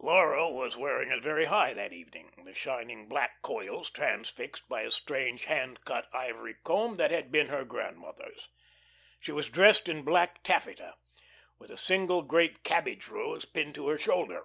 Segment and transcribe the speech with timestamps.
[0.00, 4.90] Laura was wearing it very high that evening, the shining black coils transfixed by a
[4.90, 8.48] strange hand cut ivory comb that had been her grandmother's.
[9.20, 10.96] She was dressed in black taffeta,
[11.58, 14.44] with a single great cabbage rose pinned to her shoulder.